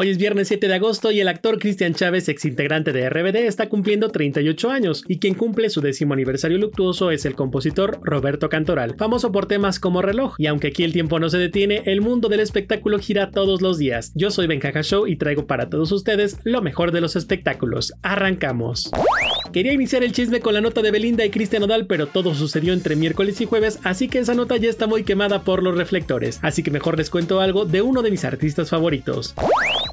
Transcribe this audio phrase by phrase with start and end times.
[0.00, 3.34] Hoy es viernes 7 de agosto y el actor Cristian Chávez, ex integrante de RBD,
[3.48, 8.48] está cumpliendo 38 años y quien cumple su décimo aniversario luctuoso es el compositor Roberto
[8.48, 10.36] Cantoral, famoso por temas como reloj.
[10.38, 13.76] Y aunque aquí el tiempo no se detiene, el mundo del espectáculo gira todos los
[13.76, 14.12] días.
[14.14, 17.92] Yo soy Benjaja Show y traigo para todos ustedes lo mejor de los espectáculos.
[18.02, 18.92] Arrancamos.
[19.52, 22.72] Quería iniciar el chisme con la nota de Belinda y Cristian Odal, pero todo sucedió
[22.72, 26.38] entre miércoles y jueves, así que esa nota ya está muy quemada por los reflectores.
[26.42, 29.34] Así que mejor les cuento algo de uno de mis artistas favoritos.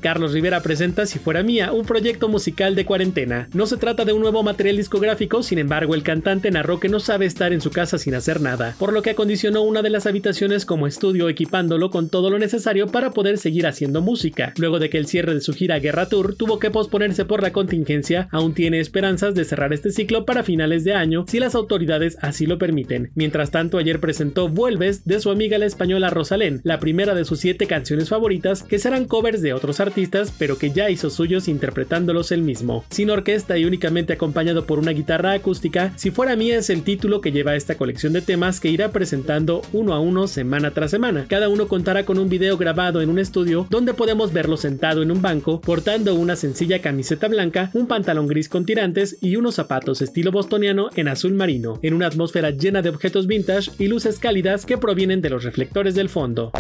[0.06, 3.50] Carlos Rivera presenta Si fuera mía, un proyecto musical de cuarentena.
[3.56, 7.00] No se trata de un nuevo material discográfico, sin embargo el cantante narró que no
[7.00, 10.06] sabe estar en su casa sin hacer nada, por lo que acondicionó una de las
[10.06, 14.54] habitaciones como estudio equipándolo con todo lo necesario para poder seguir haciendo música.
[14.58, 17.52] Luego de que el cierre de su gira Guerra Tour tuvo que posponerse por la
[17.52, 22.20] contingencia, aún tiene esperanzas de cerrar este ciclo para finales de año si las autoridades
[22.22, 23.10] así lo permiten.
[23.16, 27.40] Mientras tanto, ayer presentó Vuelves de su amiga la española Rosalén, la primera de sus
[27.40, 29.95] siete canciones favoritas que serán covers de otros artistas
[30.38, 32.84] pero que ya hizo suyos interpretándolos él mismo.
[32.90, 37.22] Sin orquesta y únicamente acompañado por una guitarra acústica, Si fuera mía es el título
[37.22, 41.26] que lleva esta colección de temas que irá presentando uno a uno semana tras semana.
[41.30, 45.12] Cada uno contará con un video grabado en un estudio donde podemos verlo sentado en
[45.12, 50.02] un banco, portando una sencilla camiseta blanca, un pantalón gris con tirantes y unos zapatos
[50.02, 54.66] estilo bostoniano en azul marino, en una atmósfera llena de objetos vintage y luces cálidas
[54.66, 56.52] que provienen de los reflectores del fondo.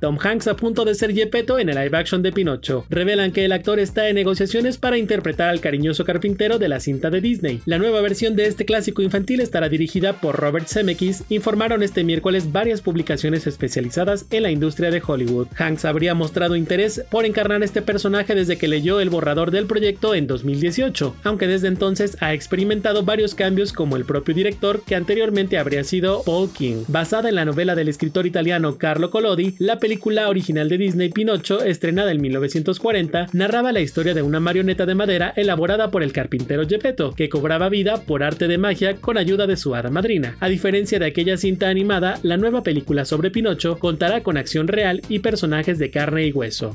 [0.00, 2.84] Tom Hanks a punto de ser Gepetto en el live action de Pinocho.
[2.88, 7.10] Revelan que el actor está en negociaciones para interpretar al cariñoso carpintero de la cinta
[7.10, 7.60] de Disney.
[7.66, 12.52] La nueva versión de este clásico infantil estará dirigida por Robert Zemeckis, informaron este miércoles
[12.52, 15.48] varias publicaciones especializadas en la industria de Hollywood.
[15.56, 20.14] Hanks habría mostrado interés por encarnar este personaje desde que leyó el borrador del proyecto
[20.14, 25.58] en 2018, aunque desde entonces ha experimentado varios cambios como el propio director que anteriormente
[25.58, 26.84] habría sido Paul King.
[26.88, 31.62] Basada en la novela del escritor italiano Carlo Collodi, la película original de Disney Pinocho,
[31.62, 36.66] estrenada en 1940, narraba la historia de una marioneta de madera elaborada por el carpintero
[36.66, 40.38] Geppetto, que cobraba vida por arte de magia con ayuda de su hada madrina.
[40.40, 45.02] A diferencia de aquella cinta animada, la nueva película sobre Pinocho contará con acción real
[45.10, 46.74] y personajes de carne y hueso.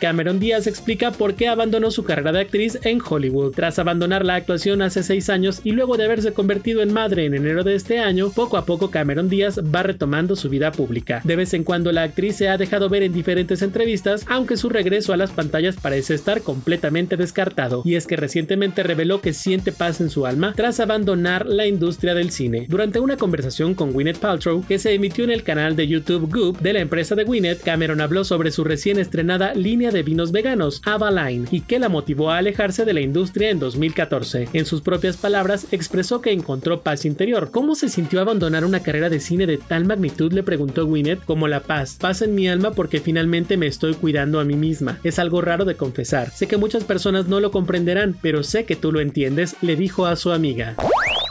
[0.00, 3.52] Cameron Díaz explica por qué abandonó su carrera de actriz en Hollywood.
[3.52, 7.34] Tras abandonar la actuación hace seis años y luego de haberse convertido en madre en
[7.34, 11.20] enero de este año, poco a poco Cameron Díaz va retomando su vida pública.
[11.24, 14.70] De vez en cuando la actriz se ha dejado ver en diferentes entrevistas, aunque su
[14.70, 17.82] regreso a las pantallas parece estar completamente descartado.
[17.84, 22.14] Y es que recientemente reveló que siente paz en su alma tras abandonar la industria
[22.14, 22.66] del cine.
[22.70, 26.60] Durante una conversación con Gwyneth Paltrow que se emitió en el canal de YouTube Goop
[26.60, 30.82] de la empresa de Gwyneth, Cameron habló sobre su recién estrenada línea de vinos veganos,
[30.84, 34.48] Avaline, y que la motivó a alejarse de la industria en 2014.
[34.52, 37.50] En sus propias palabras, expresó que encontró paz interior.
[37.50, 40.32] ¿Cómo se sintió abandonar una carrera de cine de tal magnitud?
[40.32, 41.24] le preguntó Gwyneth.
[41.24, 44.98] Como la paz, paz en mi alma porque finalmente me estoy cuidando a mí misma.
[45.04, 46.30] Es algo raro de confesar.
[46.30, 50.06] Sé que muchas personas no lo comprenderán, pero sé que tú lo entiendes, le dijo
[50.06, 50.76] a su amiga.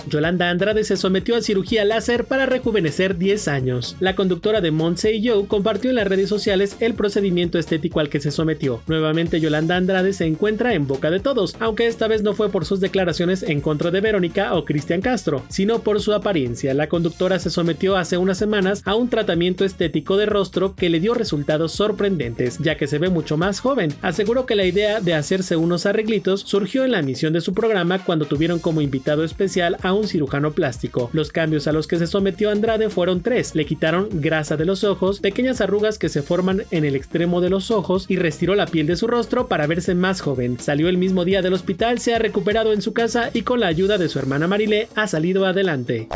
[0.08, 3.96] Yolanda Andrade se sometió a cirugía láser para rejuvenecer 10 años.
[4.00, 8.10] La conductora de Monse y Joe compartió en las redes sociales el procedimiento estético al
[8.10, 8.82] que se sometió.
[8.88, 12.66] Nuevamente Yolanda Andrade se encuentra en boca de todos, aunque esta vez no fue por
[12.66, 16.74] sus declaraciones en contra de Verónica o Cristian Castro, sino por su apariencia.
[16.74, 21.00] La conductora se sometió hace unas semanas a un tratamiento estético de rostro que le
[21.00, 23.94] dio resultados sorprendentes, ya que se ve mucho más joven.
[24.02, 28.04] Aseguró que la idea de hacerse unos arreglitos surgió en la emisión de su programa
[28.04, 31.10] cuando tuvieron como invitado especial a un cirujano plástico.
[31.14, 33.56] Los cambios a los que se sometió Andrade fueron tres.
[33.56, 37.50] Le quitaron grasa de los ojos, pequeñas arrugas que se forman en el extremo de
[37.50, 40.60] los ojos y retiró la piel de su rostro para verse más joven.
[40.60, 43.68] Salió el mismo día del hospital, se ha recuperado en su casa y con la
[43.68, 46.08] ayuda de su hermana Marilé ha salido adelante.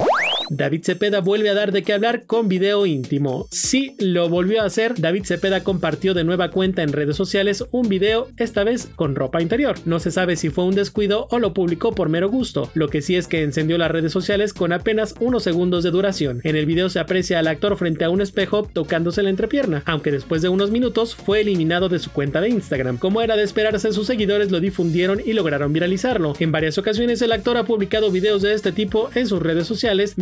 [0.55, 3.47] David Cepeda vuelve a dar de qué hablar con video íntimo.
[3.49, 4.93] Sí, lo volvió a hacer.
[4.99, 9.41] David Cepeda compartió de nueva cuenta en redes sociales un video, esta vez con ropa
[9.41, 9.77] interior.
[9.85, 12.69] No se sabe si fue un descuido o lo publicó por mero gusto.
[12.75, 16.39] Lo que sí es que encendió las redes sociales con apenas unos segundos de duración.
[16.43, 20.11] En el video se aprecia al actor frente a un espejo tocándose la entrepierna, aunque
[20.11, 22.99] después de unos minutos fue eliminado de su cuenta de Instagram.
[22.99, 26.33] Como era de esperarse, sus seguidores lo difundieron y lograron viralizarlo.
[26.39, 30.13] En varias ocasiones el actor ha publicado videos de este tipo en sus redes sociales,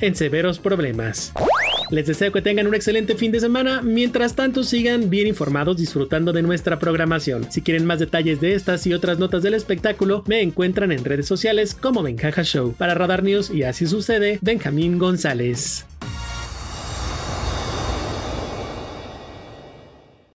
[0.00, 1.32] en severos problemas.
[1.90, 6.32] Les deseo que tengan un excelente fin de semana, mientras tanto sigan bien informados disfrutando
[6.32, 7.52] de nuestra programación.
[7.52, 11.26] Si quieren más detalles de estas y otras notas del espectáculo, me encuentran en redes
[11.26, 12.74] sociales como Benjaja Show.
[12.76, 15.84] Para Radar News y así sucede, Benjamín González.